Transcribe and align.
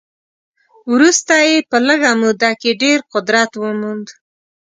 وروسته 0.93 1.33
یې 1.49 1.57
په 1.69 1.77
لږه 1.87 2.11
موده 2.21 2.51
کې 2.61 2.79
ډېر 2.83 2.97
قدرت 3.13 3.51
وموند. 3.55 4.07